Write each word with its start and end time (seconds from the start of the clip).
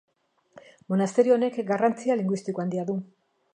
Monasterio 0.93 1.35
honek 1.35 1.61
garrantzia 1.73 2.19
linguistiko 2.23 2.67
handia 2.67 2.91
du. 2.91 2.99